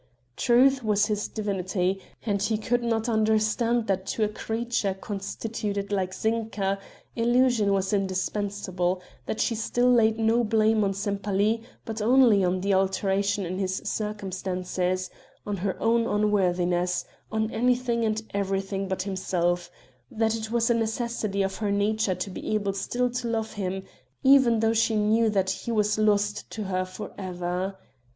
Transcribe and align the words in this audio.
Truth 0.35 0.83
was 0.83 1.05
his 1.05 1.27
divinity, 1.27 2.01
and 2.25 2.41
he 2.41 2.57
could 2.57 2.81
not 2.83 3.07
understand 3.07 3.85
that 3.85 4.07
to 4.07 4.23
a 4.23 4.27
creature 4.27 4.95
constituted 4.95 5.91
like 5.91 6.11
Zinka, 6.11 6.79
illusion 7.15 7.71
was 7.71 7.93
indispensable; 7.93 8.99
that 9.27 9.39
she 9.39 9.53
still 9.53 9.91
laid 9.91 10.17
no 10.17 10.43
blame 10.43 10.83
on 10.83 10.95
Sempaly, 10.95 11.61
but 11.85 12.01
only 12.01 12.43
on 12.43 12.61
the 12.61 12.73
alteration 12.73 13.45
in 13.45 13.59
his 13.59 13.75
circumstances 13.85 15.11
on 15.45 15.57
her 15.57 15.79
own 15.79 16.07
unworthiness 16.07 17.05
on 17.31 17.51
anything 17.51 18.03
and 18.03 18.23
everything 18.33 18.87
but 18.87 19.03
himself; 19.03 19.69
that 20.09 20.35
it 20.35 20.49
was 20.49 20.71
a 20.71 20.73
necessity 20.73 21.43
of 21.43 21.57
her 21.57 21.69
nature 21.69 22.15
to 22.15 22.31
be 22.31 22.55
able 22.55 22.73
still 22.73 23.07
to 23.11 23.27
love 23.27 23.53
him, 23.53 23.83
even 24.23 24.61
though 24.61 24.73
she 24.73 24.95
knew 24.95 25.29
that 25.29 25.51
he 25.51 25.71
was 25.71 25.99
lost 25.99 26.49
to 26.49 26.63
her 26.63 26.85
forever. 26.85 27.77